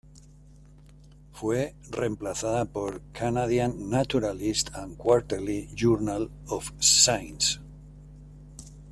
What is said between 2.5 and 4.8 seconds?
por "Canadian Naturalist